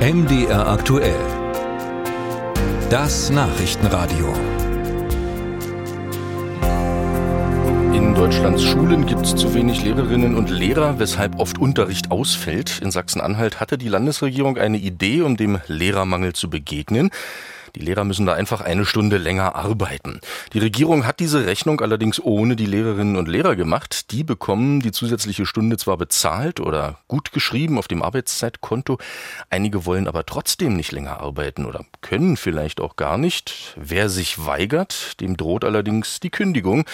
[0.00, 1.20] MDR aktuell.
[2.88, 4.32] Das Nachrichtenradio.
[7.92, 12.80] In Deutschlands Schulen gibt es zu wenig Lehrerinnen und Lehrer, weshalb oft Unterricht ausfällt.
[12.80, 17.10] In Sachsen-Anhalt hatte die Landesregierung eine Idee, um dem Lehrermangel zu begegnen.
[17.76, 20.20] Die Lehrer müssen da einfach eine Stunde länger arbeiten.
[20.52, 24.10] Die Regierung hat diese Rechnung allerdings ohne die Lehrerinnen und Lehrer gemacht.
[24.10, 28.98] Die bekommen die zusätzliche Stunde zwar bezahlt oder gut geschrieben auf dem Arbeitszeitkonto.
[29.48, 33.76] Einige wollen aber trotzdem nicht länger arbeiten oder können vielleicht auch gar nicht.
[33.76, 36.84] Wer sich weigert, dem droht allerdings die Kündigung.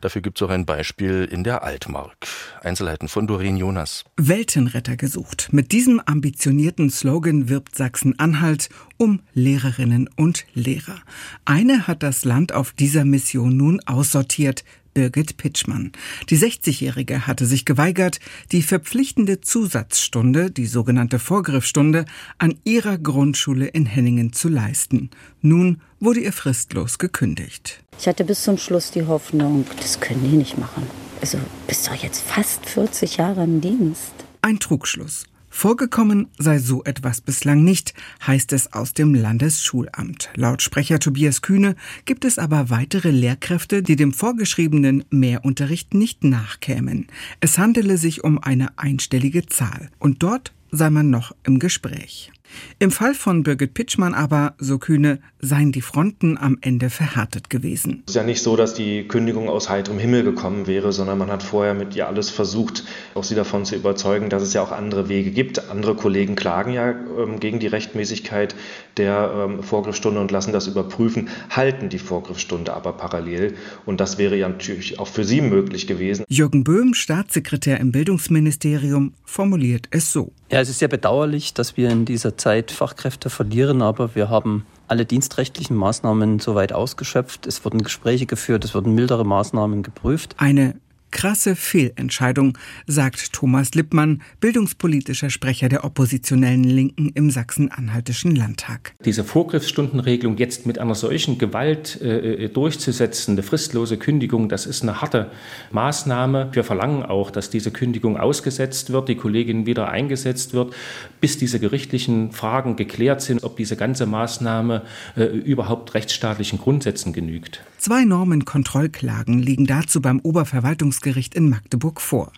[0.00, 2.16] Dafür gibt es auch ein Beispiel in der Altmark.
[2.62, 4.04] Einzelheiten von Doreen Jonas.
[4.16, 5.48] Weltenretter gesucht.
[5.52, 10.21] Mit diesem ambitionierten Slogan wirbt Sachsen-Anhalt um Lehrerinnen und
[10.54, 11.00] Lehrer.
[11.44, 15.92] Eine hat das Land auf dieser Mission nun aussortiert, Birgit Pitschmann.
[16.28, 18.20] Die 60-Jährige hatte sich geweigert,
[18.52, 22.04] die verpflichtende Zusatzstunde, die sogenannte Vorgriffsstunde,
[22.38, 25.10] an ihrer Grundschule in Henningen zu leisten.
[25.40, 27.82] Nun wurde ihr fristlos gekündigt.
[27.98, 30.86] Ich hatte bis zum Schluss die Hoffnung, das können die nicht machen.
[31.20, 34.12] Also bist doch jetzt fast 40 Jahre im Dienst.
[34.42, 35.24] Ein Trugschluss.
[35.54, 37.92] Vorgekommen sei so etwas bislang nicht,
[38.26, 40.30] heißt es aus dem Landesschulamt.
[40.34, 47.06] Laut Sprecher Tobias Kühne gibt es aber weitere Lehrkräfte, die dem vorgeschriebenen Mehrunterricht nicht nachkämen.
[47.40, 49.90] Es handele sich um eine einstellige Zahl.
[49.98, 52.32] Und dort sei man noch im Gespräch.
[52.78, 58.02] Im Fall von Birgit Pitschmann aber, so kühne, seien die Fronten am Ende verhärtet gewesen.
[58.06, 61.30] Es ist ja nicht so, dass die Kündigung aus heiterem Himmel gekommen wäre, sondern man
[61.30, 64.72] hat vorher mit ihr alles versucht, auch sie davon zu überzeugen, dass es ja auch
[64.72, 65.70] andere Wege gibt.
[65.70, 68.54] Andere Kollegen klagen ja ähm, gegen die Rechtmäßigkeit
[68.96, 73.54] der ähm, Vorgriffsstunde und lassen das überprüfen, halten die Vorgriffsstunde aber parallel.
[73.86, 76.24] Und das wäre ja natürlich auch für sie möglich gewesen.
[76.28, 80.32] Jürgen Böhm, Staatssekretär im Bildungsministerium, formuliert es so.
[80.50, 84.66] Ja, es ist sehr bedauerlich, dass wir in dieser Zeit Fachkräfte verlieren, aber wir haben
[84.88, 87.46] alle dienstrechtlichen Maßnahmen soweit ausgeschöpft.
[87.46, 90.34] Es wurden Gespräche geführt, es wurden mildere Maßnahmen geprüft.
[90.38, 90.74] Eine
[91.12, 92.58] krasse Fehlentscheidung,
[92.88, 98.94] sagt Thomas Lippmann, bildungspolitischer Sprecher der oppositionellen Linken im Sachsen-Anhaltischen Landtag.
[99.04, 105.00] Diese Vorgriffsstundenregelung jetzt mit einer solchen Gewalt äh, durchzusetzen, eine fristlose Kündigung, das ist eine
[105.00, 105.30] harte
[105.70, 106.48] Maßnahme.
[106.52, 110.74] Wir verlangen auch, dass diese Kündigung ausgesetzt wird, die Kollegin wieder eingesetzt wird,
[111.20, 114.82] bis diese gerichtlichen Fragen geklärt sind, ob diese ganze Maßnahme
[115.16, 117.62] äh, überhaupt rechtsstaatlichen Grundsätzen genügt.
[117.76, 121.01] Zwei Normenkontrollklagen liegen dazu beim Oberverwaltungsgericht
[121.34, 122.32] in Magdeburg vor.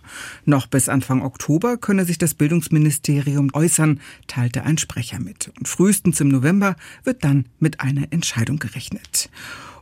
[0.45, 5.51] Noch bis Anfang Oktober könne sich das Bildungsministerium äußern, teilte ein Sprecher mit.
[5.57, 9.29] Und frühestens im November wird dann mit einer Entscheidung gerechnet.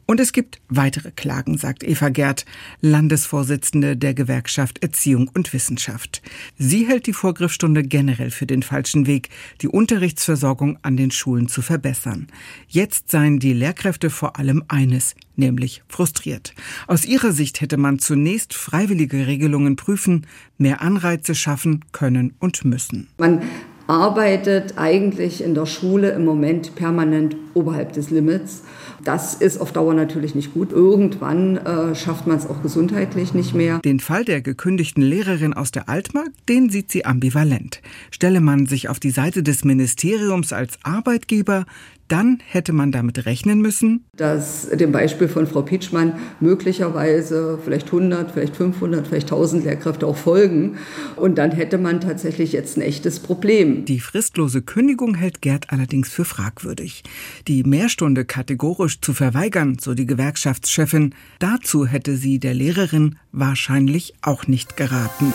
[0.06, 2.46] Und es gibt weitere Klagen, sagt Eva Gerd,
[2.82, 6.22] Landesvorsitzende der Gewerkschaft Erziehung und Wissenschaft.
[6.58, 9.30] Sie hält die Vorgriffsstunde generell für den falschen Weg,
[9.62, 12.28] die Unterrichtsversorgung an den Schulen zu verbessern.
[12.68, 16.54] Jetzt seien die Lehrkräfte vor allem eines, nämlich frustriert.
[16.88, 20.28] Aus ihrer Sicht hätte man zunächst freiwillige Regelungen prüfen,
[20.58, 23.08] mehr Anreize schaffen können und müssen.
[23.18, 23.42] Man
[23.88, 28.64] arbeitet eigentlich in der Schule im Moment permanent oberhalb des Limits.
[29.04, 30.72] Das ist auf Dauer natürlich nicht gut.
[30.72, 33.80] Irgendwann äh, schafft man es auch gesundheitlich nicht mehr.
[33.80, 37.82] Den Fall der gekündigten Lehrerin aus der Altmark, den sieht sie ambivalent.
[38.12, 41.66] Stelle man sich auf die Seite des Ministeriums als Arbeitgeber,
[42.14, 48.30] dann hätte man damit rechnen müssen, dass dem Beispiel von Frau Pietschmann möglicherweise vielleicht 100,
[48.30, 50.78] vielleicht 500, vielleicht 1000 Lehrkräfte auch folgen.
[51.16, 53.86] Und dann hätte man tatsächlich jetzt ein echtes Problem.
[53.86, 57.02] Die fristlose Kündigung hält Gerd allerdings für fragwürdig.
[57.48, 64.46] Die Mehrstunde kategorisch zu verweigern, so die Gewerkschaftschefin, dazu hätte sie der Lehrerin wahrscheinlich auch
[64.46, 65.34] nicht geraten.